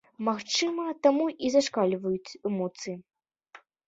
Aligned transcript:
Магчыма 0.27 0.85
таму 1.07 1.25
і 1.47 1.51
зашкальваюць 1.55 2.33
эмоцыі? 2.51 2.95